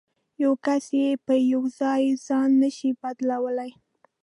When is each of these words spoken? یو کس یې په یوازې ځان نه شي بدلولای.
یو 0.43 0.53
کس 0.65 0.85
یې 1.01 1.09
په 1.25 1.33
یوازې 1.51 2.05
ځان 2.27 2.49
نه 2.61 2.69
شي 2.75 2.89
بدلولای. 3.01 3.71